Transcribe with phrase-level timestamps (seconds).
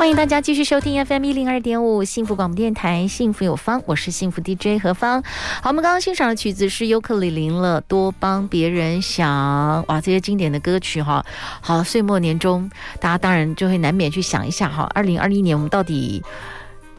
[0.00, 5.22] 欢迎大家继续收听 FM 一零二点五幸福广播电台，幸福有方，我是幸福 DJ 何芳。
[5.60, 9.28] 好，我们刚刚欣赏的曲子是尤克里林了，多帮别人想。
[9.88, 11.22] 哇，这些经典的歌曲哈，
[11.60, 16.22] 好，岁末年终，大家当然就会难免去想一下哈，二零二一年我们到底。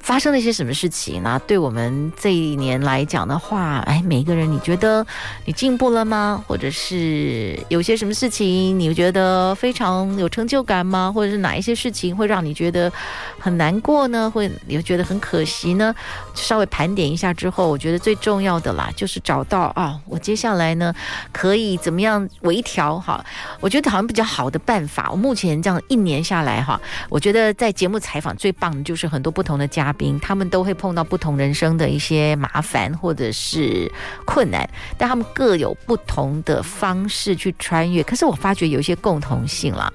[0.02, 1.40] 发生了一些什么事情呢？
[1.48, 5.05] 对我们这一年来讲的话，哎，每一个人，你觉得
[5.46, 6.44] 你进步了吗？
[6.48, 11.12] 或者是有些什么事情你觉得非常有成就感吗？
[11.14, 12.91] 或者是哪一些事情会让你觉得
[13.40, 14.29] 很难过呢？
[14.29, 15.94] 会有觉得很可惜呢？
[16.34, 20.94] 稍微盘点一下之后，我觉得最重要的啦，就是找到啊，我接下来呢
[21.32, 23.24] 可以怎么样微调哈？
[23.60, 25.10] 我觉得好像比较好的办法。
[25.12, 33.92] 我目前这样一年下来哈，我觉得在节目采访最棒的就是很多不同的家他们都会碰到不同人生的一些麻烦或者是
[34.26, 38.04] 困难，但他们各有不同的方式去穿越。
[38.04, 39.92] 可是我发觉有一些共同性了，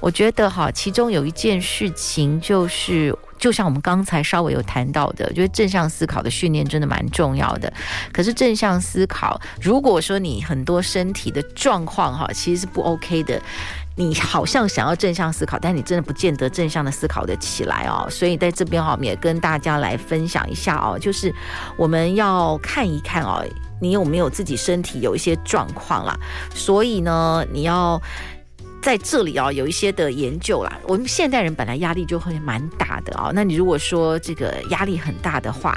[0.00, 7.72] 我觉得哈，其中有一件事情就是，就像我们刚才稍微有谈到的，就是正向思考的训练真的蛮重要的。
[8.12, 13.40] 可是正向思考，如果说你很多身体的状况哈，其实是不 OK 的。
[13.98, 18.06] 你好像想要正向思考，但你真的不见得正向的思考得起来哦。
[18.08, 21.34] 所以在这边哈，我们也跟大家来分享一下哦，就是
[21.76, 23.44] 我们要看一看哦，
[23.80, 26.16] 你有没有自己身体有一些状况啦。
[26.54, 28.00] 所以呢，你要
[28.80, 30.78] 在这里啊，有一些的研究啦。
[30.86, 35.76] 我们现代人本来压力就会蛮大的啊，那你如果说这个压力很大的话，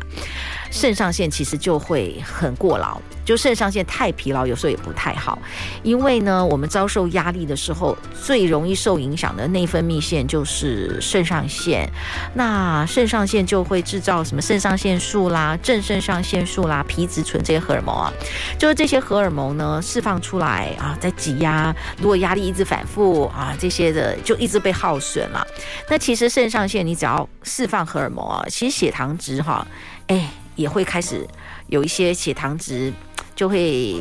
[0.69, 3.01] 肾上腺其实就会很过劳。
[3.23, 5.37] 就肾上腺太疲劳，有时候也不太好，
[5.83, 11.87] 因为呢，我们遭受压力的时候，最容易受影响的内分泌腺就是肾上腺。
[12.33, 18.11] 那肾上腺就会制造什么肾上腺素啦、正肾上腺素啦、皮质醇这些荷尔蒙啊，
[18.57, 25.45] 就是这些荷尔蒙呢释放出来啊，在挤压，如果压力一直反复啊，这些的就一直被耗损了。
[25.89, 29.65] 那其实肾上腺你只要释放荷尔蒙啊，其实血糖值哈，
[30.07, 31.27] 哎，也会开始
[31.67, 32.91] 有一些血糖值。
[33.41, 33.99] 就会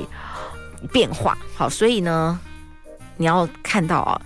[0.92, 2.38] 变化，好，所以呢，
[3.16, 4.20] 你要看到啊。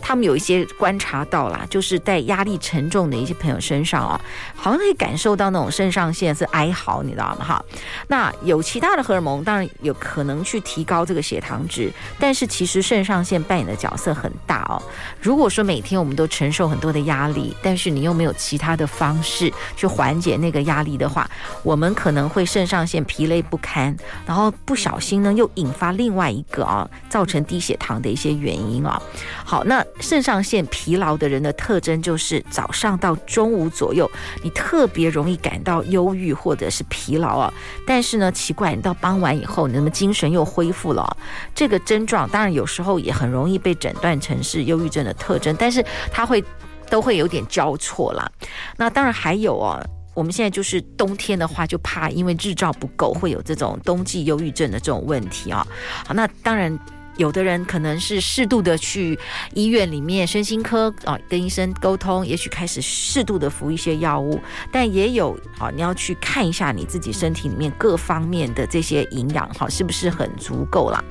[0.00, 4.20] 他们有一些观察到啦，就是在压力沉重的一些朋友身上啊，
[4.54, 7.44] 好像可以感受到那种肾上腺是哀嚎，你知道吗？
[7.44, 7.64] 哈，
[8.08, 14.82] 那有其他的荷尔蒙，当然有可能去提高这个血糖值，但是其实肾上腺扮演的角色很大哦。
[15.20, 21.30] 如果说每天我们都承受很多的压力，但是你又没有其他的方式去缓解那个压力的话，
[21.62, 23.96] 我们可能会肾上腺疲累不堪，
[24.26, 29.00] 然后不小心呢又引发另外一个啊，造成低血糖的一些原因啊。
[29.44, 29.84] 好，那。
[29.98, 34.10] 肾上腺疲劳的人的特征就是早上到中午左右，
[34.42, 37.52] 你特别容易感到忧郁或者是疲劳啊。
[37.86, 41.16] 但是呢，奇怪，你到傍晚以后，你的精神又恢复了。
[41.54, 46.42] 这个症状当然有时候也很容易被诊断成是忧郁症的特征，但是它会
[46.88, 48.30] 都会有点交错啦。
[48.76, 49.84] 那当然还有哦，
[50.14, 55.66] 我们现在就是冬天的话，就怕因为日照不够，会有这种冬季忧郁症的这种问题啊。
[56.06, 56.78] 好，那当然。
[57.16, 59.18] 有的人可能是适度的去
[59.54, 64.40] 医院里面身心科啊，跟医生沟通，也许开始适度的服一些药物，
[64.72, 71.02] 但也有啊，你要去看一下你自己身体里面各方面的这些营养哈，是不是很足够啦？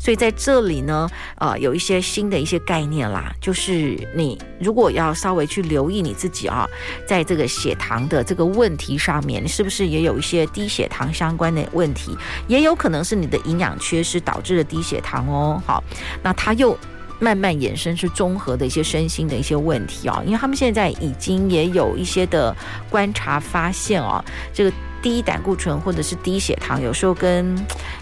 [0.00, 6.66] 所以在这里呢，呃，有一些新的一些概念啦，就是你如果要稍微去留意你自己啊，
[7.06, 12.16] 在这个血糖的这个问题上面，你是不是也有一些低血糖相关的问题？
[12.46, 15.47] 也有可能是你的营养缺失导致的低血糖哦。
[15.60, 15.82] 好，
[16.22, 16.76] 那他又
[17.20, 22.54] 慢慢衍生是综合的一些身心的一些问题啊，因为他们现在已经也有一些的
[22.90, 24.72] 观察发现啊，这个
[25.02, 27.56] 低胆固醇或者是低血糖，有时候跟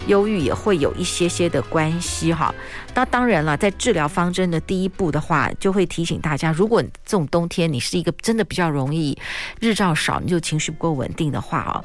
[0.07, 2.53] 忧郁也会有一些些的关系哈。
[2.93, 9.17] 那当然了，在治疗方针的第一步的话，就会提醒大家，如果这种冬天你是一个真的比较容易
[9.59, 11.83] 日照少，你就情绪不够稳定的话啊，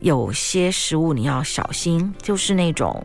[0.00, 3.04] 有些食物你要小心，就是那种。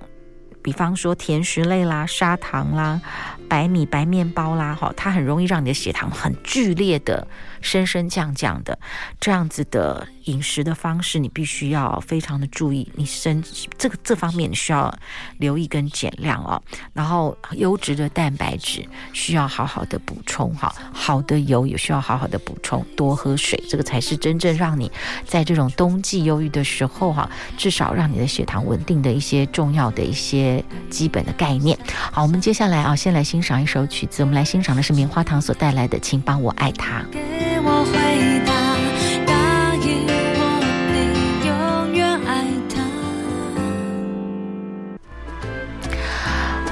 [0.67, 2.99] 比方说甜食类啦、砂糖啦、
[3.47, 7.27] 白米、白面包啦，哈，它很容易让你的血糖很剧烈的
[7.61, 8.77] 升升降降的，
[9.19, 13.43] 这样子的饮食的方式，你必须要非常的注意，你身
[13.77, 14.93] 这个这方面你需要
[15.37, 16.61] 留意跟减量哦。
[16.93, 24.91] 然后优质的蛋白质需要好好的补充哈，好的油也需要好好的补充，多喝水，这个才是真正让你
[25.25, 31.77] 在这种冬季忧郁的时候哈，至少让你的血糖稳定的一些重要的一些基本的概念。
[32.11, 37.05] 好，我们接下来啊，先来欣欣赏一首曲子，我们来欣赏的是棉花糖所带来的《请帮我爱他》。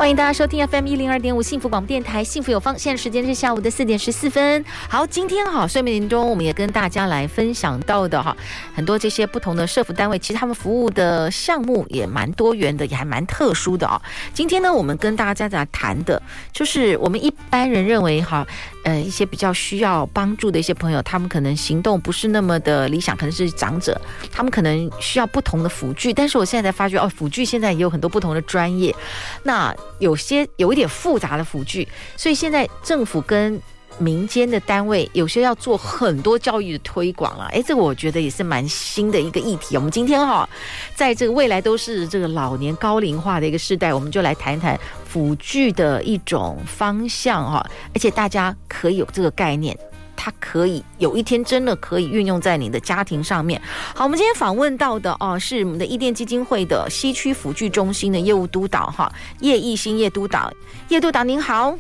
[0.05, 2.77] 欢迎大家收听 FM 一零二点五幸福广播电台，幸福有方。
[2.77, 4.63] 现在时间是下午的四点十四分。
[4.87, 8.37] 好，今天哈睡眠年中，我们也跟大家来分享到的哈，
[8.75, 13.99] 很多这些不同的社福单位，其实他们服务的项目也蛮多元的，也还蛮特殊的哦。
[14.31, 16.21] 今天呢，我们跟大家在谈的，
[16.53, 18.45] 就是我们一般人认为哈，
[18.83, 23.99] 呃，一些比较需要帮助的一些朋友，他们可能行动不是那么的理想，可能是长者，
[24.31, 26.13] 他们可能需要不同的辅具。
[26.13, 28.95] 但是我现在才发觉哦，辅具现在也有很多不同的专业，
[29.41, 29.75] 那。
[29.99, 31.87] 有些有一点复杂的辅具，
[32.17, 33.61] 所以现在政府跟
[33.97, 37.47] 民间的单位有些要做很多教育的推广啊。
[37.51, 39.77] 诶，这个我觉得也是蛮新的一个议题。
[39.77, 40.47] 我们今天哈，
[40.95, 44.77] 在这个未来都是这个老年高龄化的一个时代，我们就来谈一谈
[45.07, 49.77] 辅具的一种方向哈，而且大家可以有这个概念。
[50.15, 53.61] 它可以有一天真的可以运用在你的家庭上面。
[53.93, 60.51] 好，我们今天访问到的哦，是我们的伊甸基金会的西区辅具中心的业务督导哈，叶艺兴叶督导，
[60.89, 61.77] 叶督导您好。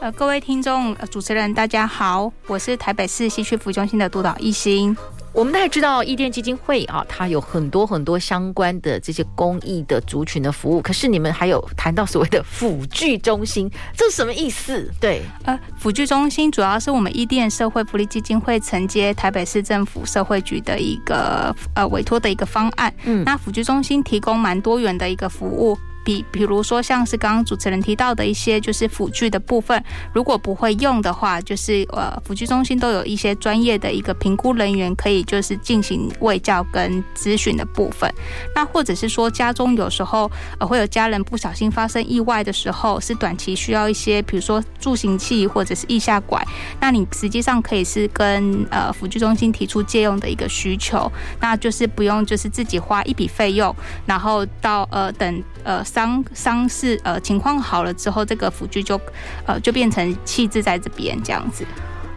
[0.00, 4.96] 呃，各位听众、主持人大家好，我是台北市西区服务中心的督导一心。
[5.32, 10.80] 我们大家知道伊甸基金会啊，它有很多很多相关的这些公益的族群的服务。
[10.82, 14.90] 可是你们还有谈到所谓的辅具中心，这是什么意思？
[15.00, 22.92] 对，呃，辅具中心主要是我们伊甸社会福利基金会承接台北市政府社会局的一个呃委托的一个方案。
[23.04, 25.78] 嗯，那辅具中心提供蛮多元的一个服务。
[26.08, 29.84] 比比如说，像是刚刚主持人提到的一些就是辅具的部分，
[30.14, 38.10] 如果不会用的话，就是呃辅具中心都有一些专业的一个评估人员可以就是进行卫教跟咨询的部分。
[38.54, 46.42] 那或者是说家中有时候呃会有家人不小心发生意外的时候，是短期需要一些比如说助行器或者是腋下拐，
[46.80, 53.76] 那你实际上可以是跟呃辅具中心提出借用的一个需求，那就是不用就是自己花一笔费用，
[54.06, 55.84] 然后到呃等呃。
[55.98, 59.00] 当伤势呃情况好了之后，这个辅具就
[59.44, 61.66] 呃就变成弃置在这边这样子。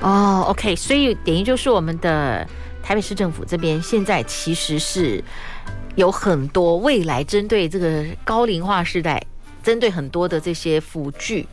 [0.01, 2.47] 哦，OK，所以等于就是我们的
[2.83, 5.23] 台北市政府这边现在其实是
[5.95, 9.19] 有很多未来针对这个高龄化时代，
[9.63, 11.47] 针对很多的这些辅具，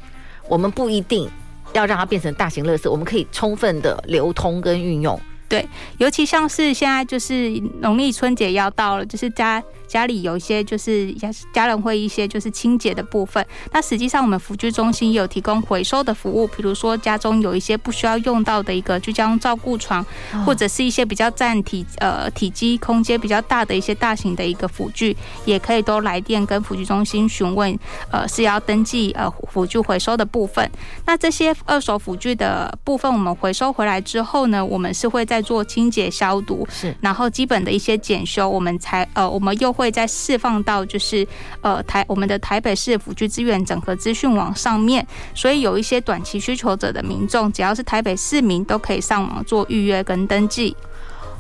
[0.51, 1.27] 我们不一定
[1.73, 5.19] 要让它变成大型垃圾，我们可以充分的流通跟运用。
[5.49, 5.67] 对，
[5.97, 7.49] 尤其像是现在就是
[7.81, 9.65] 农历春节要到了，就是家。
[9.89, 20.05] 家里有一些就是家家人会一些就是清洁的部分，那实际上我们辅具中心也有提供回收的服务，比如说家中有一些不需要用到的一个居家用照顾床，
[20.45, 27.77] 或者是一些比较占体呃体积空间比较大的一些大型的一个辅具，也可以都来电跟辅具中心询问，
[28.11, 30.71] 呃是要登记呃辅具回收的部分。
[31.07, 39.78] 那这些二手辅具的部分，我们回收回来之后呢，我们是会再做清洁消毒，是，然后基本的一些检修，我们才呃我们又。
[39.79, 41.25] 会再释放到就是
[41.61, 50.77] 呃台我们的台北市辅具资源整合资讯网上面，所以有一些短期需求者的民众，只要是台北市民都可以上网做预约跟登记。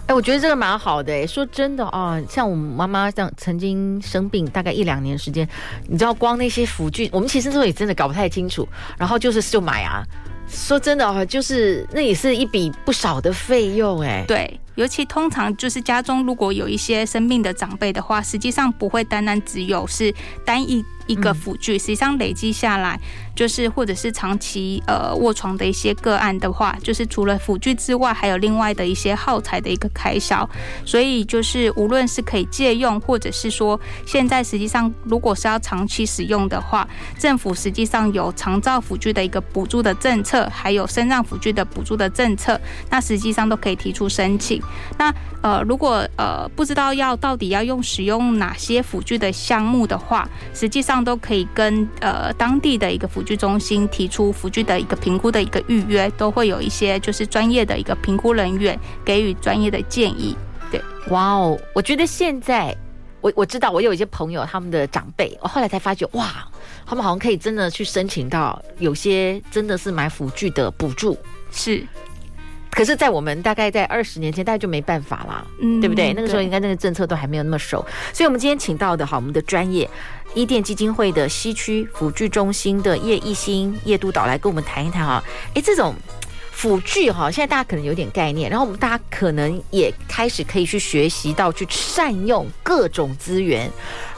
[0.07, 5.47] 哎，我觉得这个蛮好的哎，说真的啊，像我们妈妈这样曾经生病大概一两年时间，
[5.89, 8.67] 你知道光那些辅具，我们其实那时候也真的搞不太清楚，
[8.97, 10.05] 然后就是就买啊。
[10.49, 14.25] 说真的啊，就是那也是一笔不少的费用哎。
[14.27, 14.59] 对。
[14.79, 22.97] 尤其通常就是家中如果有一些生病的长辈的话，实际上不会单单只有是单一一个辅具，实际上累积下来。
[23.35, 30.49] 就是或者是长期呃卧床的一些个案的话，就是除了辅具之外，还有另外的一些耗材的一个开销。
[30.85, 44.61] 所以就是无论是可以借用，或者是说现在实际上如果是要长期使用的话，政府实际上有长照辅具的一个补助的政策，还有身障辅具的补助的政策，那实际上都可以提出申请。
[44.99, 60.37] 那呃如果呃不知道要到底要用使用哪些辅具的项目的话，实际上都可以跟呃当地的一个辅具中心提出辅具的一个评估的一个预约，都会有一些就是专业的一个评估人员给予专业的建议。
[60.71, 62.77] 对，哇哦，我觉得现在
[63.21, 66.47] 我我知道，我有一些朋友，他们的长辈，我后来才发觉，哇，
[66.85, 71.17] 他们好像可以真的去申请到有些真的是买辅具的补助，
[71.51, 71.87] 是。
[72.79, 76.13] 可是，在我们大概在二十年前，大家就没办法啦，嗯，对不对？
[76.15, 79.91] 那个时候应该那个政策都还没有那么熟，所以我们今天请到的哈，我们的专业
[80.35, 85.23] 伊甸基金会的西区辅具中心的叶一新叶督导来跟我们谈一谈哈，
[85.55, 85.93] 哎，这种。
[86.53, 93.71] 辅具哈，现在大家可能有点概念，然后我们大家可能也开始可以去学习到去善用各种资源，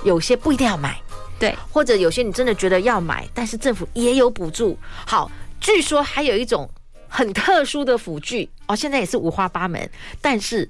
[0.04, 0.98] 有些不一定要买，
[1.38, 4.78] 对，或者有些你真的觉得要买，但是政府也有补助。
[5.06, 6.66] 好，据说还有一种
[7.10, 9.90] 很特殊的辅具哦，现在也是五花八门，
[10.22, 10.66] 但是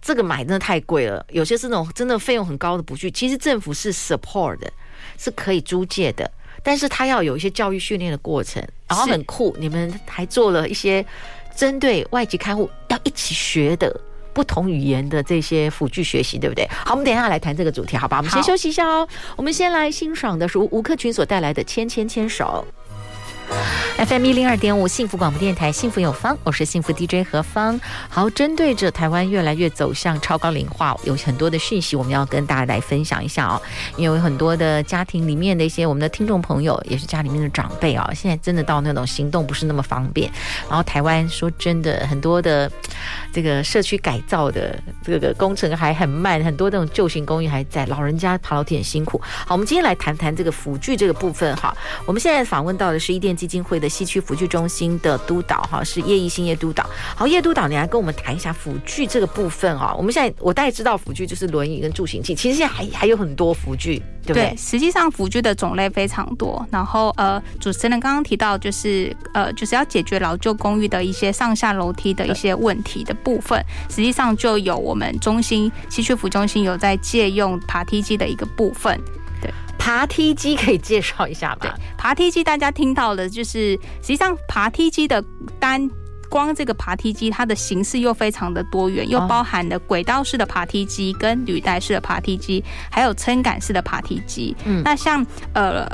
[0.00, 4.72] 这个买真的太贵了，有些是那种真的费用很高的辅具，其实政府是 support 的，
[5.16, 6.28] 是可以租借的。
[6.64, 9.54] 但是他要有一些教育训练的过程，然后很酷。
[9.58, 11.04] 你们还做了一些
[11.54, 14.00] 针对外籍看护要一起学的
[14.32, 16.66] 不同语言的这些辅具学习，对不对？
[16.70, 18.18] 好，我们等一下来谈这个主题，好吧？
[18.18, 19.06] 我们先休息一下哦。
[19.36, 22.64] 我们先来欣赏的是吴克群所带来的《牵牵牵手》。
[23.98, 27.80] FM 一零二点五幸福广播电台，幸福有方，我是幸福 DJ 何芳。
[28.08, 33.62] 好，针对着台湾越来越走向超高龄化，有很多的讯息，我们要跟大家来分享一下哦。
[33.96, 40.28] 因为有很多的家庭里面的一些我们的听众朋友，也是家里面的长辈啊，现在真的到那种行动不是那么方便。
[40.68, 42.70] 然后台湾说真的，很多的
[43.32, 49.20] 这个社区改造的这个工程还很慢，很多这种旧型公寓还在，老人家爬楼梯很辛苦。
[49.22, 51.72] 好，我们今天来谈谈这个辅具这个部分哈。
[52.04, 56.88] 我们现在访问到的是伊甸基金会的西区辅具中心的督导哈，是叶一新叶督导。
[57.16, 59.92] 好，叶督导，你来跟我们谈一下辅具这个部分啊。
[59.98, 64.50] 我们现在我大概知道辅具就是轮椅跟助行器，其实现在还还有很多辅具，对不对？
[64.50, 66.64] 对，实际上辅具的种类非常多。
[66.70, 78.96] 然后呃，主持人刚刚提到就是呃，就是要解决老旧公寓的一些上下楼梯的一些问题的部分，实际上就有我们中心西区辅中心有在借用爬梯机的一个部分。
[79.78, 81.60] 爬梯机可以介绍一下吧？
[81.62, 85.24] 对，爬梯机大家听到的就是，实际上爬梯机的
[85.58, 85.90] 单
[86.28, 94.56] 光这个爬梯机，它的形式又非常的多元，又包含了轨道式的爬梯机、跟履带式的爬梯机，还有撑杆式的爬梯机。
[94.64, 95.86] 嗯，那像呃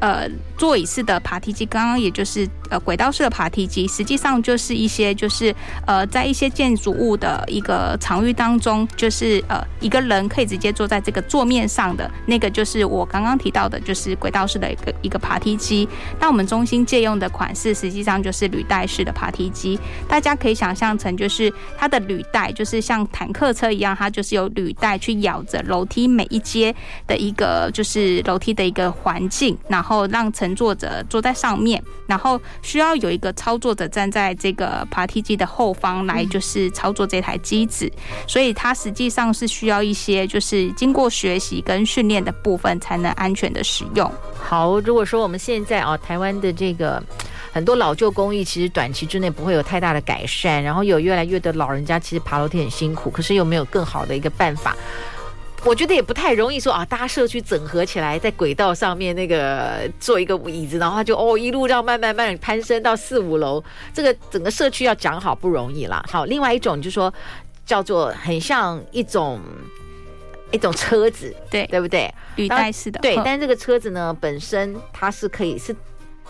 [0.00, 2.48] 呃座椅式的爬梯机，刚刚也就是。
[2.68, 5.54] 呃，轨道式的爬梯机实际上就是一些，就是
[5.86, 15.88] 呃，在一些建筑物的一个场域当中，就是呃，一个人可以直接坐在这个座面上的那个，就是我刚刚提到的，就是轨道式的一个一个爬梯机。
[16.18, 19.78] 那我们中心借用的款式，实际上就是履带式的爬梯机。
[20.08, 26.74] 大家可以想象成，就是它的履带，就是像坦克车一样，它就是有履带去咬着楼梯每一阶
[27.06, 32.40] 的一个，就是楼梯的一个环境，然后让乘坐者坐在上面，然后。
[32.62, 37.90] 需要有一个操作者站在这个爬梯机的后方来，就是操作这台机子，
[38.26, 44.10] 所以它实际上是需要一些就是经过学习跟训练的部分才能安全的使用。
[44.38, 47.02] 好，如果说我们现在啊，台湾的这个
[47.52, 54.76] 很多老旧公寓，其实短期之内不会有太大的改善，然后有越来越多老人家其实爬楼梯很辛苦，可是又没有更好的一个办法？
[55.66, 66.04] 我觉得也不太容易说啊，大家社区整合起来，在轨道上面那个做一个椅子，然后他就哦一路这样慢慢慢攀升到四五楼，这个整个社区要讲好不容易啦。
[66.08, 67.12] 好，另外一种就是说
[67.64, 69.40] 叫做很像一种
[70.52, 72.14] 一种车子，对对不对？
[72.36, 73.16] 履带式的，对。
[73.24, 75.74] 但是这个车子呢，本身它是可以是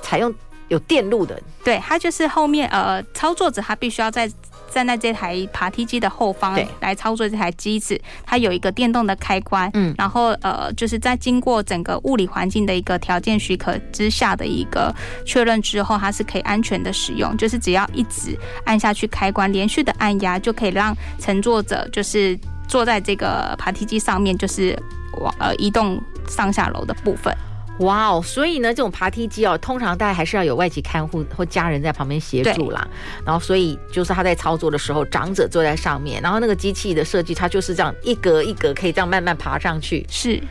[0.00, 0.34] 采用
[0.68, 4.30] 有电路的，对，它就是后面呃操作者他必须要在。
[4.70, 14.94] 站在这台爬梯机的后方来操作这台机子，它有一个电动的开关，嗯，然后呃，就是在经过整个物理环境的一个条件许可之下的一个
[15.24, 17.36] 确认之后，它是可以安全的使用。
[17.36, 24.76] 就是只要一直按下去开关，连续的按压，就可以让乘坐者就是坐在这个爬梯机上面，就是
[25.20, 27.34] 往呃移动上下楼的部分。
[27.80, 28.22] 哇哦！
[28.24, 32.88] 所以呢，这种爬梯机哦，通常大家还是要有外籍看护或家人在旁边协助啦。
[33.24, 40.06] 然后，所以就是他在操作的时候，长者坐在上面，然后那个机器的设计，它就是这样一格一格，可以这样慢慢爬上去。
[40.08, 40.42] 是，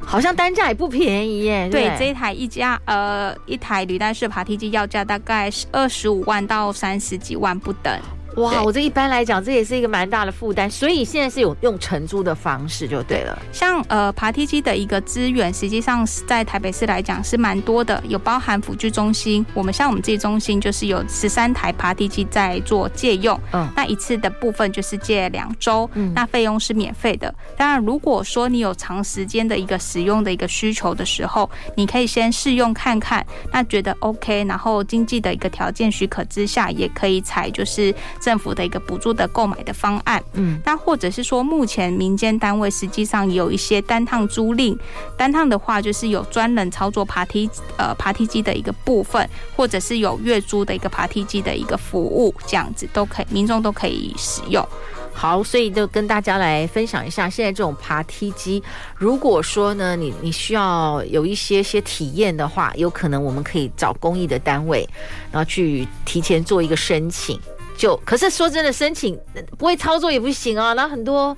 [0.00, 1.68] 好像单价也不便宜耶。
[1.68, 8.00] 对，对这一台一家呃一台履带式爬梯机要价大概是二十五万到三十几万不等。
[8.36, 13.38] 哇，我这一般来讲，这也是一个蛮大的负担，所以现在是有用承租的方式就对了。
[13.50, 19.44] 像呃爬梯机的一个资源，实际上是在台北市来讲是蛮多的，有包含辅具中心。
[19.54, 27.34] 我们像我们这中心就是有十三台爬梯机在做借用，嗯，那一次的部分就是借两周，嗯，那费用是免费的。
[27.56, 37.94] 当然，如果说你有长时间的一个使用的一个需求的时候，你可以先试用看看，那觉得 OK，然后经济的一个条件许可之下，也可以采就是。
[38.26, 40.20] 政府的一个补助的购买的方案。
[40.32, 44.76] 嗯，那或者是说，目前民间单位实际上也有一些单趟租赁，
[45.16, 54.66] 单趟的话就是有专人操作爬梯呃爬梯机的一个部分，或者是有月租的一个爬梯机的一个服务，这样子都可以，民众都可以使用。
[55.14, 58.62] 好，所以就跟大家来分享一下，现在这种爬梯机，
[58.96, 64.86] 如果说呢，你你需要有一些些体验的话，有可能我们可以找公益的单位，
[65.30, 67.40] 然后去提前做一个申请。
[67.76, 69.18] 就可是说真的，申请
[69.58, 71.36] 不会操作也不行啊，那很多。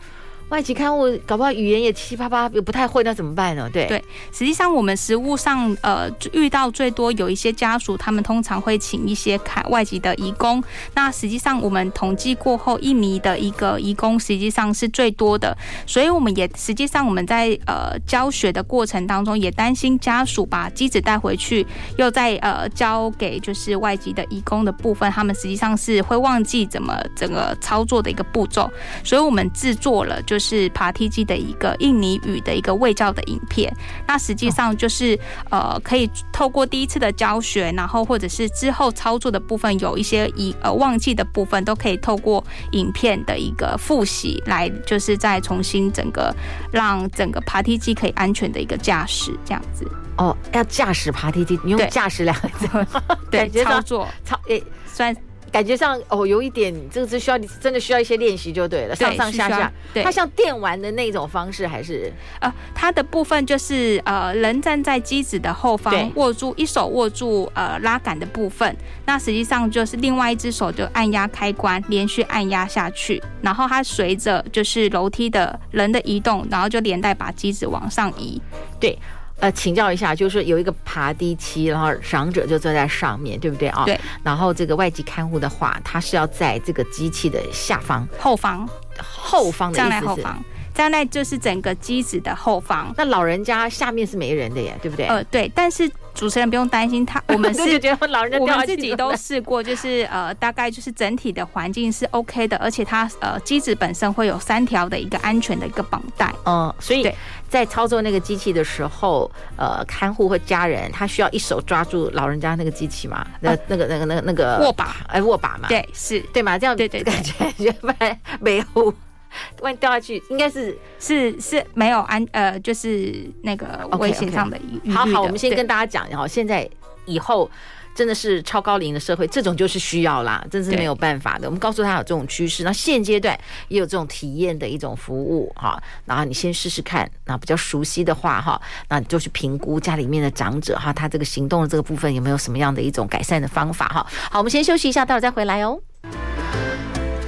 [0.48, 3.68] 外籍刊物搞不好语言也七七八八也不太会，那怎么办呢？
[3.70, 4.02] 对对，
[4.32, 10.64] 实际上我们实务上呃遇到最多有一些家属，他们通常会请一些看外籍的移工。
[10.94, 15.54] 那实际上我们统计过后，印尼的一个移工实际上是最多的，
[15.86, 21.66] 所以我们也实际上我们在呃教学的过程当中，也担心家属把机子带回去，
[21.98, 28.70] 又在呃交给就是外籍的移工的部分，他们实际上是会忘记怎么整个操作的一个步骤，
[29.04, 30.37] 所以我们制作了就。
[30.38, 33.74] 就是爬梯机的一个印尼语的一个卫教的影片，
[34.06, 35.18] 那实际上就是
[35.50, 46.32] 呃，可以透过第一次的教学，然后或者是之后操作的部分，有一些遗呃忘记的部分，都可以透过影片的一个复习来，就是再重新整个
[46.70, 49.84] 让整个爬梯机可以安全的一个驾驶这样子。
[50.18, 52.68] 哦，要驾驶爬梯机，你用驾驶两个字，
[53.28, 55.16] 对，操作操诶、欸、算。
[55.50, 59.72] 感觉上哦，有一点，这个是需要你真的需要一些练习就对了，上上下下。
[59.92, 62.12] 对，它像电玩的那种方式还是？
[62.40, 68.76] 呃，它的部分就是呃，人站在机子的后方，握住一手握住呃拉杆的部分，
[69.06, 78.40] 那实际上就是另外一只手就按压开关，连续按压下去，然后它随着就是楼梯的人的移动，然后就连带把机子往上移。
[78.78, 78.98] 对。
[79.40, 83.84] 呃，请教一下，就是有一个爬梯机，然后长者就坐在上面，对不对啊？
[83.84, 83.98] 对。
[84.22, 88.68] 然后这个外籍看护的话，他是要在这个机器的下方、后方、
[88.98, 90.06] 后方的意思是？
[90.06, 90.44] 后方。
[90.74, 92.94] 站在就是整个机子的后方。
[92.96, 95.06] 那老人家下面是没人的耶，对不对？
[95.06, 95.50] 呃，对。
[95.54, 106.34] 但是主持人不用担心，他 我们是觉得老人家我们自己都试过，就是呃，大概就是整体的环境是 OK 的，而且它呃机子本身会有三条的一个安全的一个绑带。
[106.44, 107.08] 嗯，所以。
[107.48, 113.26] 在操作那个机器的时候，呃，看护或家人他需要一手抓住老人家那个机器嘛？
[113.40, 115.66] 那、啊、那个那个那个那个握把，哎，握把嘛？
[115.66, 116.58] 对，是对嘛？
[116.58, 117.32] 这样对对感觉
[118.38, 118.94] 没有，
[119.60, 124.58] 万一掉下去，应该是是是没有安呃，就是那个危险上的。
[124.58, 124.92] Okay, okay.
[124.92, 126.68] 好好，我们先跟大家讲，然后现在
[127.06, 127.50] 以后。
[127.94, 131.48] 真的是超高龄的社会，这种就是需要啦，真是没有办法的。
[131.48, 133.36] 我们告诉他有这种趋势，那现阶段
[133.66, 144.06] 也有这种体验的一种服务哈，然后你先试试看，那比较熟悉的话哈，那你就去评估家里面的长者哈，他这个行动的这个部分有没有什么样的一种改善的方法哈。
[144.30, 145.80] 好，我们先休息一下，待会儿再回来哦。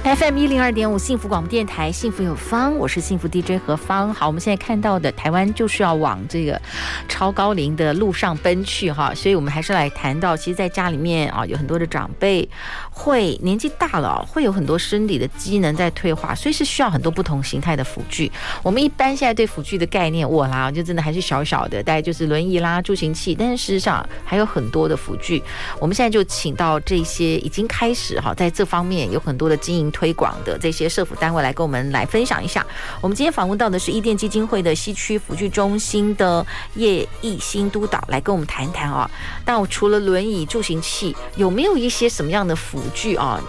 [0.03, 4.11] FM 一零二点五幸福广播电台，幸福有方，我是幸福 DJ 何芳。
[4.11, 6.59] 好，我们现在看到的台湾就是要往这个
[7.07, 12.49] 超高龄的路上奔去哈，所以我们还是来谈到，其实，在家里面啊，有很多的长辈
[13.01, 18.31] 会年纪大了，会有很多生理的机能在退化，所以是需要很多不同形态的辅具。
[18.61, 25.41] 我们一般现在对辅具的概念，我啦就真的还是小小的，大概就是轮椅啦、助行器，但是事实上还有很多的辅具。
[25.79, 29.91] 我们现在就请到这些已经开始哈，在这方面有很多的经营。
[29.91, 32.65] 推广的这些社福单位来跟我们来分享一下。
[33.01, 39.09] 我们今天访问到的是伊甸基金会的西区辅具中心的叶艺新督导，来跟我们谈谈啊。
[39.45, 43.41] 但我除了轮椅助行器，有没有一些什么样的辅具啊？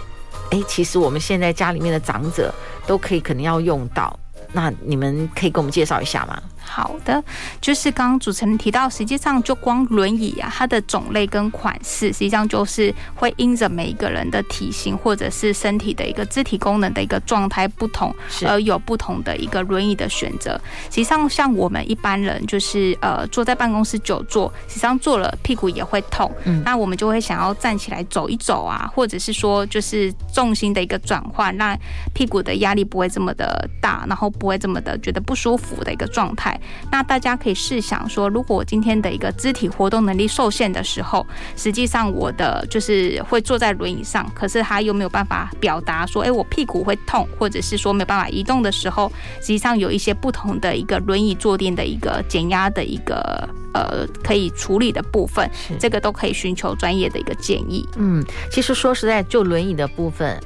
[0.51, 2.53] 哎，其实我们现在家里面的长者
[2.85, 4.19] 都可以可能要用到。
[4.51, 6.41] 那你们可以给我们介绍一下吗？
[6.65, 7.23] 好的，
[7.61, 18.13] 就是刚刚主持人提到，实际上就光轮椅啊，它的种类跟款式，实际上就是会因着每一个人的体型或者是身体的一个肢体功能的一个状态不同，
[18.47, 20.59] 而有不同的一个轮椅的选择。
[20.85, 31.77] 实际上，像我们一般人，就是呃坐在办公室久坐，实际上坐了屁股也会痛，嗯，那我们就会想要站起来走一走啊，或者是说就是重心的一个转换，让
[32.13, 36.52] 屁股的压力不会这么的大，然后不会这么的觉得不舒服的一个状态。
[36.91, 57.87] 那大家可以试想说，如果我今天的一个肢体活动能力受限的时候，实际上我的就是会坐在轮椅上，可是他又没有办法表达说，哎，我屁股会痛，或者是说没有办法移动的时候，实际上有一些不同的一个轮椅坐垫的一个减压的一个呃可以处理的部分，这个都可以寻求专业的一个建议。
[57.97, 60.39] 嗯，其实说实在，就轮椅的部分。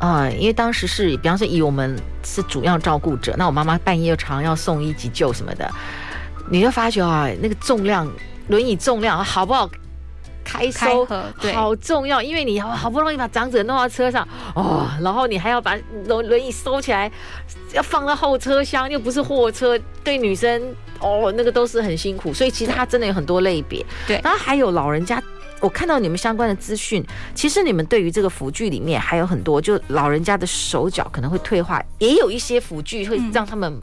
[0.00, 5.70] 啊、呃，因为当时是，比方说以我们是主要照顾者，那我妈妈半夜又常要送医急救什么的，
[6.50, 8.10] 你就发觉啊，那个重量，
[8.48, 9.68] 轮椅重量好不好
[10.42, 11.06] 开开收，
[11.38, 17.12] 对，好重要，因为你好不容易把长者弄到车上，哦，然后你还要把轮轮椅收起来，
[17.74, 25.22] 要放到后车厢，又不是货车，对女生哦，那个都是很辛苦，所以其实它真的有很多类别，对，然后还有老人家。
[25.60, 33.80] 我看到你们相关的资讯，其实你们对于这个辅具里面还有很多，就老人家的手脚可能会退化，也有一些辅具会让他们。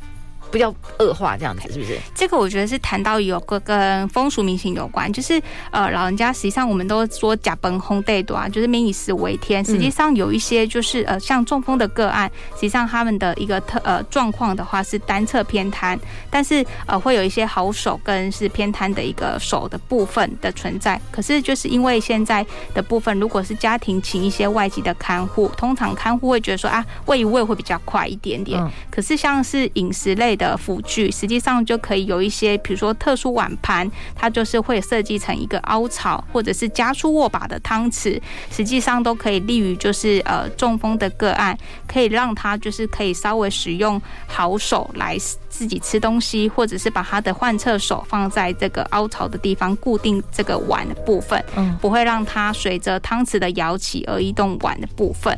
[0.52, 1.98] 不要恶化这样子，是不是？
[2.16, 9.64] 这个我觉得是谈到有个跟风俗民情有关，就是呃，老人家实际上我们都说假崩轰带多啊，就是民以食为天。
[9.64, 21.00] 实际上有一些就是呃，像中风的个案，实际上他们的一个特呃状况的话是单侧偏瘫，但是呃会有一些好手跟是偏瘫的一个手的部分的存在。
[21.12, 28.58] 可是就是因为现在的部分，如果是家庭请一些外籍的看护，通常看护会觉得说啊，喂一喂会比较快一点点。
[28.90, 45.18] 可是像是饮食类的辅具实际上就可以有一些，比如说特殊碗盘，它就是会设计成一个凹槽，或者是加粗握把的汤匙，实际上都可以利于就是呃中风的个案，可以让他就是可以稍微使用好手来
[45.50, 55.36] 自己吃东西，或者是把他的患侧手放在这个凹槽的地方固定这个碗的部分，嗯，不会让它随着汤匙的摇起而移动碗的部分，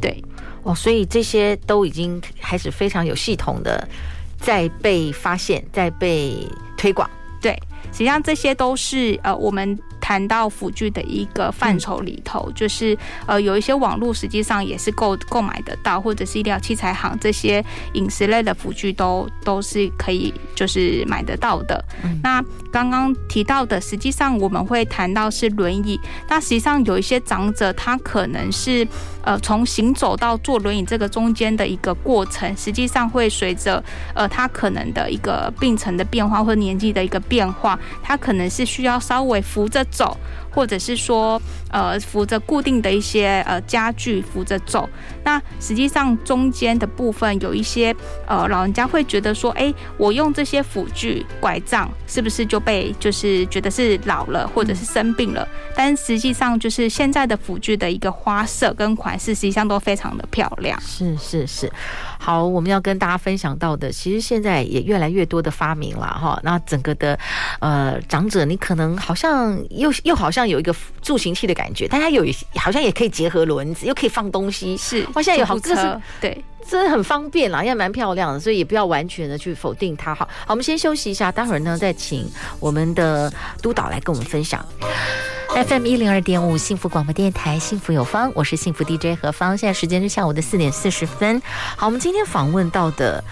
[0.00, 0.22] 对，
[0.62, 3.86] 哦，所以这些都已经开始非常有系统的。
[4.38, 7.08] 在被发现，在被推广，
[7.42, 7.52] 对，
[7.92, 9.78] 实际上这些都是呃我们。
[10.08, 21.84] 谈到辅具的一个范畴里头，嗯、就是呃有一些网络实际上也是购购买得到，或者是医疗器材行这些饮食类的辅具都都是可以就是买得到的。
[22.02, 22.42] 嗯、那
[22.72, 28.88] 刚刚提到的，实际上我们会谈到是轮椅，那实际上有一些长者他可能是
[29.22, 39.84] 呃从行走到坐轮椅这个中间的一个过程，实际上会随着呃他可能的一个病程的变化或年纪的一个变化，他可能是需要稍微扶着。
[39.98, 40.16] 走，
[40.58, 41.40] 或者是说，
[41.70, 44.90] 呃，扶着固定的一些呃家具扶着走。
[45.22, 47.94] 那实际上中间的部分有一些
[48.26, 55.46] 呃老人家会觉得说，哎，我用这些辅具拐杖，是不是就被就是觉得是老了或者是生病了？
[55.76, 60.80] 但实际上就是现在的辅具的一个花色跟款式，实际上都非常的漂亮。
[60.80, 61.72] 是是是。
[62.18, 66.40] 好，我们要跟大家分享到的，其实现在也越来越多的发明了哈。
[66.42, 67.16] 那整个的
[67.60, 72.24] 呃长者，你可能好像又又好像有一个助行器的感觉，但它有
[72.56, 74.76] 好像也可以结合轮子，又可以放东西。
[74.76, 80.14] 是，哇，现在有好多是，对，真的很方便啦，也蛮漂亮的，所以也不要完全的去否定它。
[80.14, 82.28] 好，好，我们先休息一下，待会儿呢再请
[82.60, 83.32] 我们的
[83.62, 84.64] 督导来跟我们分享。
[85.48, 89.56] FM 一零二点五幸福广播电台，幸福有方，我是幸福 DJ 何芳。
[89.56, 91.40] 现在时间是下午的四点四十分。
[91.74, 93.24] 好，我们今天访问到的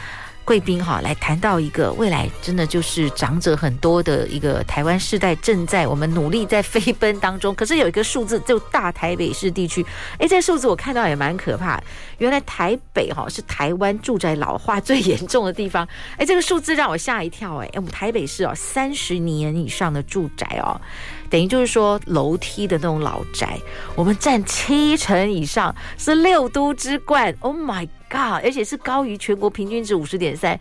[0.46, 7.52] 贵宾哈，来谈到一个未来真的就是长者很多的一个台湾世代正在我们努力在飞奔当中。
[7.52, 9.84] 可是有一个数字，就大台北市地区，
[10.20, 11.82] 哎，这数字我看到也蛮可怕。
[12.18, 15.86] 原来台北哈是台湾住宅老化最严重的地方。
[16.16, 17.56] 哎，这个数字让我吓一跳。
[17.56, 20.80] 哎，我们台北市哦，三十年以上的住宅哦。
[21.28, 23.58] 等于就是说，楼梯的那种老宅，
[23.94, 27.34] 我们占七成以上，是六都之冠。
[27.40, 28.42] Oh my god！
[28.44, 30.58] 而且是高于全国平均值五十点三。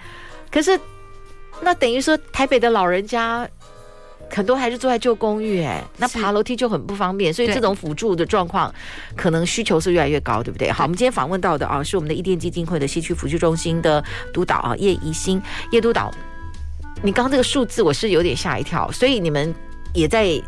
[0.51, 0.79] 可是，
[1.61, 3.47] 那等于说，台北的老人家
[4.29, 7.33] 很多还是住在旧公寓，哎，那爬楼梯就很不方便。
[7.33, 8.73] 所以，这种辅助的状况，
[9.15, 10.71] 可能需求是越来越高，对不对？
[10.71, 16.11] 好，我们今天访问到的啊，是我们的伊甸基金会的西区辅助中心的督导啊，叶怡兴叶督导。
[17.03, 19.53] 你刚刚这个数字，我是有点吓一跳，所以你们
[19.95, 20.39] 也在。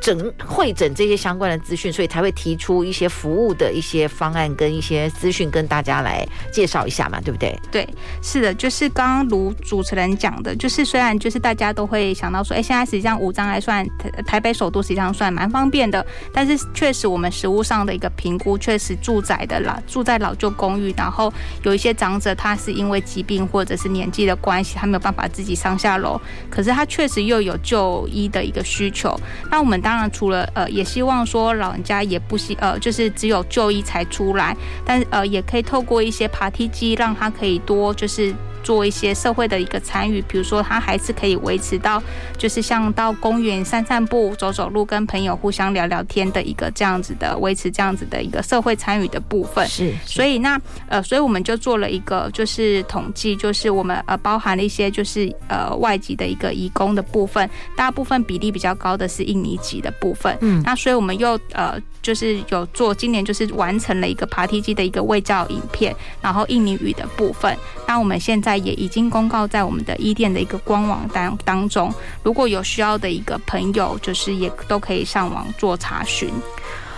[0.00, 7.58] 整会诊这些相关的资讯，所以才会提出一些服务的一些方案跟一些资讯，跟大家来介绍一下嘛，对不对？
[7.70, 7.88] 对，
[8.22, 29.18] 是的，就是刚刚如主持人讲的，就是虽然就是大家都会想到说，哎，现在实际上无障碍算台台北首都实际上算蛮方便的，但是确实我们实务上的一个评估，确实住宅的老住在老旧公寓，然后有一些长者他是因为疾病或者是年纪的关系，他没有办法自己上下楼，可是他确实又有就医的一个需求，
[29.50, 38.34] 那我们当当然，除了呃，也希望说老人家也不希呃，就是只有就医才出来，但呃，也可以透过一些爬梯机，让他可以多就是。
[38.64, 42.02] 做一些社会的一个参与，比如说他还是可以维持到，
[42.38, 49.68] 就是像到公园散散步、走走路，跟朋友互相聊聊天的一个这样子的维持这样子的一个社会参与的部分。
[49.68, 60.36] 是，是，所以那呃，所以我们就做了一个就是统计，就是我们呃包含了一些就是呃外籍的一个移工的部分，大部分比例比较高的是印尼籍的部分。
[60.40, 67.56] 嗯，那所以我们又呃就是有做今年就是完成了一个爬梯机的一个卫教影片，然后印尼语的部分。
[67.86, 68.54] 那我们现在。
[68.64, 76.30] 也已经公告在我们的伊甸的一个官网当当中，如果有需要的一个朋友，就是也都可以上网做查询。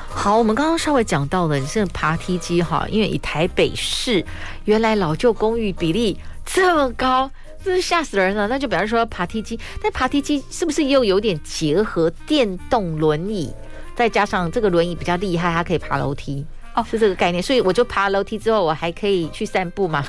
[0.08, 4.24] 好，我们刚刚稍微讲到了，你是爬梯机哈，因为以台北市
[4.66, 7.28] 原来老旧公寓比例这么高，
[7.66, 8.46] 真是吓死人了。
[8.46, 13.52] 那就比方说爬梯机，但爬梯机是不是又有点结合电动轮椅，
[13.96, 17.42] 再加上这个轮椅比较厉害，它可以爬楼梯哦，是这个概念。
[17.42, 20.06] 所以我就爬楼梯之后，我还可以去散步吗？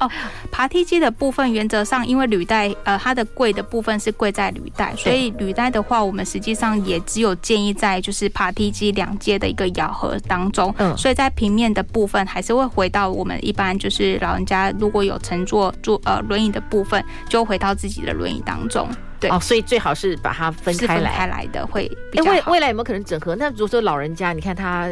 [0.00, 0.10] 哦，
[0.50, 10.74] 爬梯机的部分原则上，因为履带呃，它的贵的部分是贵在履带，所以履带的话，我们实际上也只有建议在就是爬梯机两阶的一个咬合当中。
[10.78, 18.88] 嗯，所以在平面的部分还是会回到我们一般就是老人家如果有乘坐坐呃轮椅的部分，就回到自己的轮椅当中。
[19.20, 22.30] 对哦，所以最好是把它分开来，分开来的会比较好。
[22.30, 23.36] 未未来有没有可能整合？
[23.36, 24.88] 那如果说老人家，你看他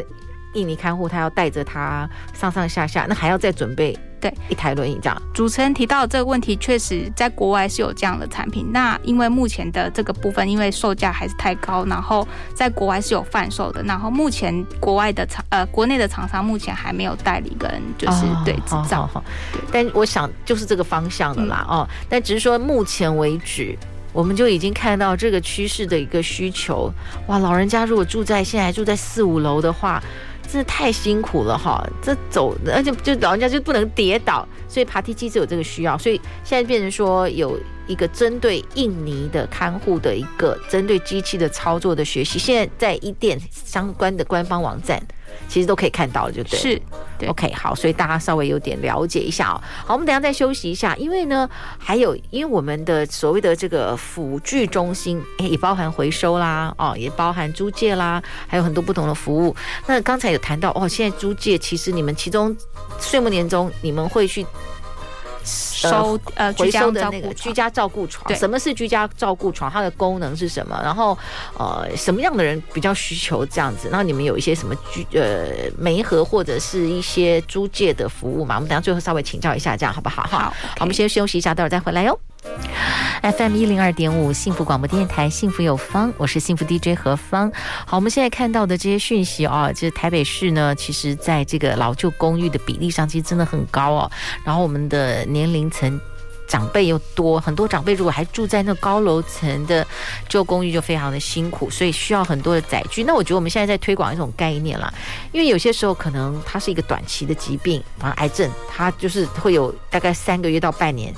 [0.53, 3.99] 印尼看护，他要带着他上上下下，那还要再准备。
[4.21, 5.23] 对，一台轮椅这样。
[5.33, 8.71] 主持人提到这个问题，确实在国外是有这样的产品。
[8.73, 13.83] 那因为目前的这个部分，因为售价还是太高，然后在国外是有贩售的。
[13.85, 19.09] 然后目前国外的厂呃，国内的厂商目前还没有代理跟就是、哦、对制造。
[19.71, 21.89] 但我想就是这个方向的啦、嗯、哦。
[22.09, 23.77] 但只是说目前为止，
[24.13, 26.93] 我们就已经看到这个趋势的一个需求。
[27.29, 30.03] 哇，老人家如果住在现在住在四五楼的话。
[30.51, 45.03] 真的太辛苦了哈，这走，而且就老人家就不能跌倒，所以爬梯机是有这个需要，所以现在变成说有一个针对印尼的看护的一个针对机器的操作的学习，现在在一店相关的官方网站。
[45.47, 46.59] 其实都可以看到，就对。
[46.59, 46.83] 是
[47.27, 49.61] ，OK，好，所以大家稍微有点了解一下哦。
[49.87, 51.49] 好，我们等下再休息一下，因为呢，
[51.79, 59.55] 还有因为我们的所谓的这个辅具中心，也包含回收啦，哦，也包含租借啦，还有很多不同的服务。
[59.87, 62.55] 那刚才有谈到哦，现在租借其实你们其中
[62.99, 64.45] 岁末年终你们会去。
[65.79, 69.71] 收呃回收的那个居家照顾床，什么是居家照顾床？
[69.71, 70.81] 它的功能是什么？
[70.83, 71.17] 然后
[71.59, 73.89] 呃什么样的人比较需求这样子？
[73.89, 78.57] 然后你们有一些什么居呃媒合或者是一些租借的服务嘛？
[78.57, 80.25] 我们等下最后稍微请教一下，这样好不好？
[80.25, 82.19] 好.我们先休息一下，待会儿再回来哟。
[83.23, 87.51] FM 一零二点五幸福广播电台，幸福有方，我是幸福 DJ 何芳。
[87.85, 94.11] 好，我们现在看到的这些讯息啊，就是台北市呢，其实在这个老旧公寓的比例上，其实真的很高哦。
[94.45, 96.01] 然后我们的年龄层
[96.47, 99.85] 长辈又多，很多长辈如果还住在那高楼层的
[100.29, 103.03] 旧公寓，就非常的辛苦，所以需要很多的载具。
[103.03, 104.93] 那我觉得我们现在在推广一种概念啦，
[105.33, 111.13] 因为有些时候可能它是一个短期的疾病啊，癌症，它就是会有大概三个月到半年。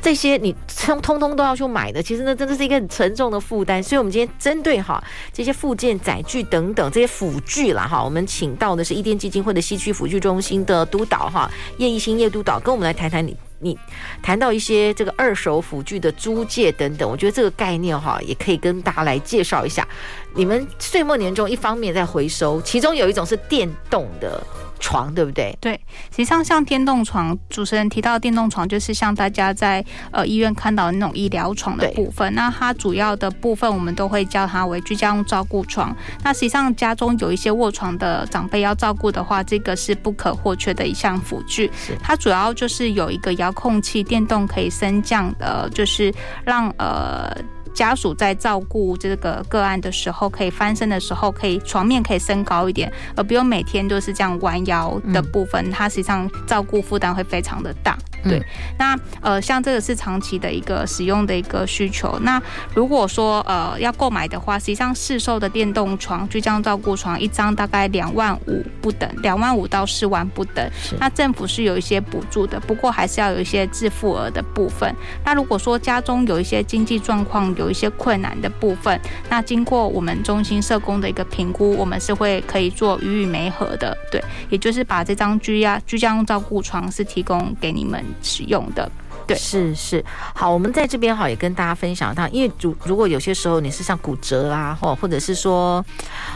[0.00, 0.54] 这些你
[0.84, 3.82] 通通通都要去买的，其实那真的是一个很沉重的负担。
[3.82, 13.76] 所以，我们今天针对哈这些附件、载具等等这些辅具啦哈，我们请到的是伊甸基金会的西区辅具中心的督导哈叶一新叶督导，跟我们来谈谈你你
[14.22, 19.86] 谈到一些这个二手辅具的租借等等，我觉得这个概念哈也可以跟大家来介绍一下。
[20.34, 24.40] 你们岁末年终一方面在回收，其中有一种是电动的。
[24.78, 25.56] 床对不对？
[25.60, 25.72] 对，
[26.10, 32.34] 实际上像电动床，主持人提到电动床，就是像大家在呃医院看到的那种医疗床的部分。
[32.34, 35.94] 那它主要的部分，我们都会叫它为居家用照顾床。
[36.22, 41.70] 那实际上家中有一些卧床的长辈要照顾的话，这个是不可或缺的一项辅具。
[42.02, 46.12] 它主要就是有一个遥控器，电动可以升降的，就是
[46.44, 47.36] 让呃。
[47.76, 57.96] 家属在照顾这个个案的时候，可以翻身的时候，可以床面可以升高一点，而不用每天都是这样弯腰的部分，它实际上照顾负担会非常的大。
[58.24, 58.42] 对，
[58.76, 62.18] 那呃，像这个是长期的一个使用的一个需求。
[62.22, 62.42] 那
[62.74, 70.68] 如果说呃要购买的话，实际上市售的电动床、居家照顾床一张大概两万五不等，两万五到四万不等。
[70.98, 74.92] 那政府是有一些补助的，不过还是要有一些自付额的部分。
[75.24, 83.96] 那如果说家中有一些经济状况有一些困难的部分，那经过我们中心社工的一个评估，我们是会可以做予以媒合的。
[84.10, 88.04] 对，也就是把这张居家居家用照顾床是提供给你们。
[88.22, 88.90] 使用的，
[89.26, 95.84] 对，是是好，我们在这边哈也跟大家分享到，因为如如果有些时候你是像骨折啊，或或者是说，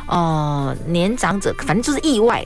[0.06, 2.44] 呃，年长者，反正就是意外，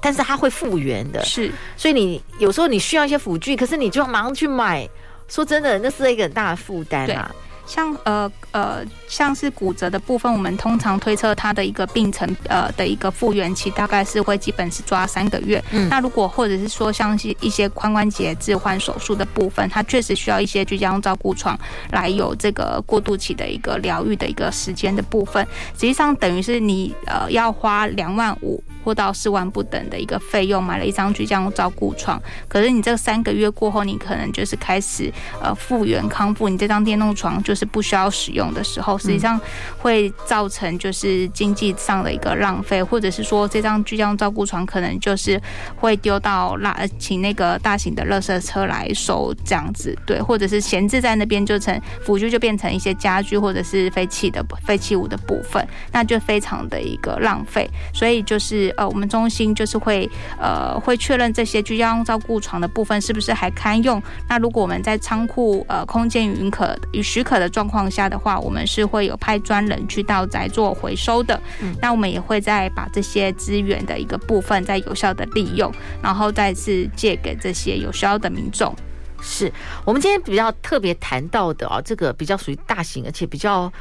[0.00, 4.88] 但是他会复原的，是，所以你有时候你需要一些辅具，可是你就要马上去买，
[5.28, 7.30] 说真的，那是一个很大的负担啊。
[7.66, 15.62] 像呃呃，像是骨折的部分，我们通常推测它的一个病程呃的一个复原期大概是会基本是抓三个月。
[15.72, 21.58] 嗯，那如果或者是说像是一些髋关节置换手术的部分，它确实需要一些居家用照顾床
[21.90, 25.46] 来有这个过渡期的一个疗愈的一个时间的部分。
[25.74, 28.62] 实际上等于是你呃要花两万五。
[28.86, 39.40] 破到四万不等的一个费用买了一张居家照顾床，可是你这三个月过后，你可能就是开始呃复原康复，你这张电动床就是不需要使用的时候，实际上
[39.76, 45.42] 会造成就是经济上的一个浪费，或者是说这张居家照顾床可能就是
[45.74, 60.08] 会丢到垃，请那个大型的垃圾车来收这样子，对，或者是闲置在那边就成辅具就变成一些家具或者是废弃的废弃物的部分，那就非常的一个浪费，所以就是呃我们中心就是会
[60.38, 78.74] 呃会确认这些居家照顾床的部分是不是还堪用，那如果我们在仓库呃空间允可与许可的状况下的话，我们是会有派专人去到宅做回收的，嗯，那我们也会再把这些资源的一个部分再有效的利用，然后再次借给这些有需要的民众。
[79.22, 79.50] 是
[79.84, 83.72] 我们今天比较特别谈到的啊，这个比较属于大型，而且比较。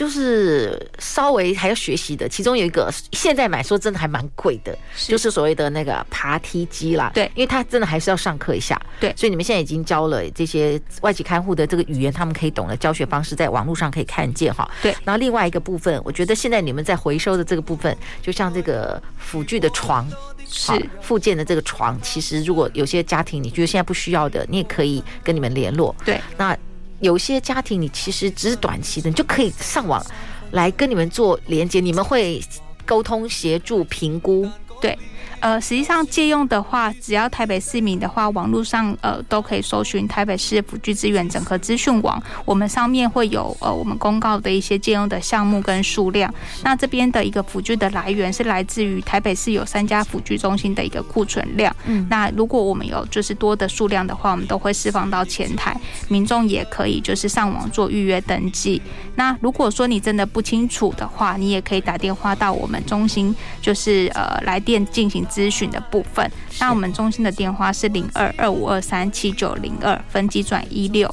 [0.00, 7.10] 就是稍微还要学习的，其中有一个现在买说真的还蛮贵的，就是所谓的那个爬梯机啦。
[7.12, 8.80] 对，因为他真的还是要上课一下。
[8.98, 14.66] 对，所以你们现在已经教了这些外籍看护的这个语言，他们可以懂的教学方式，在网络上可以看见哈。
[14.80, 20.08] 对，然后另外一个部分，我觉得现在你们在回收的这个部分，就像这个辅具的床，
[20.48, 25.94] 是附件的这个床，其实如果有些家庭你觉得现在不需要的，你也可以跟你们联络。
[26.06, 26.56] 对，那。
[27.00, 30.04] 有些家庭，你其实只是短期的，你就可以上网
[30.52, 32.42] 来跟你们做连接，你们会
[32.86, 34.48] 沟通、协助、评估，
[34.80, 34.96] 对。
[35.40, 46.32] 呃，实际上借用的话，只要台北市民的话，网络上呃都可以搜寻台北市辅具资源整合资讯网，我们上面会有呃我们公告的一些借用的项目跟数量。
[46.62, 51.74] 那这边的一个辅具的来源是来自于台北市有三家辅具中心的一个库存量。
[51.86, 55.74] 嗯，那如果我们有就是多的数量的话，我们都会释放到前台，
[56.08, 58.80] 民众也可以就是上网做预约登记。
[59.16, 65.26] 那如果说你真的不清楚的话，你也可以打电话到我们中心，就是呃来电进行。
[65.30, 71.08] 咨询的部分，那我们中心的电话是零二二五二三七九零二，分机转一六。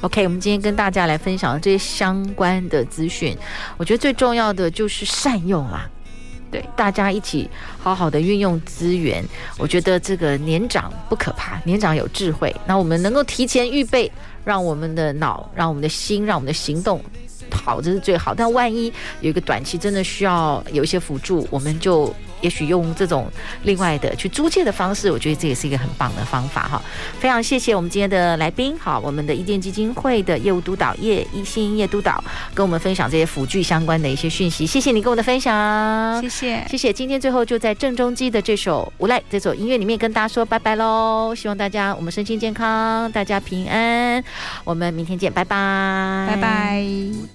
[0.00, 3.36] OK，我们今天跟大家来分享这些相关的资讯，
[3.76, 5.88] 我觉得最重要的就是善用啦。
[6.50, 9.24] 对，大家一起好好的运用资源。
[9.58, 12.54] 我觉得这个年长不可怕，年长有智慧。
[12.66, 14.10] 那我们能够提前预备，
[14.42, 17.00] 让我们的脑、让我们的心、让我们的行动
[17.52, 18.34] 好，这是最好。
[18.34, 22.12] 但万一有一个短期真的需要有一些辅助，我们就。
[22.40, 23.30] 也许用这种
[23.62, 26.82] 另外的去租借的方式，我觉得这也是一个很棒的方法哈。
[27.18, 32.22] 非常谢谢我们今天的来宾，好，我们的伊甸基金会的业务督导叶一新叶督导
[32.54, 34.66] 跟我们分享这些辅具相关的一些讯息。
[34.66, 36.92] 谢谢你跟我的分享，谢谢谢谢。
[36.92, 41.34] 今天最后就在郑中基的这首无赖这首音乐里面跟大家说拜拜喽。
[41.34, 44.22] 希望大家我们身心健康，大家平安。
[44.64, 47.30] 我们明天见，拜拜，拜拜。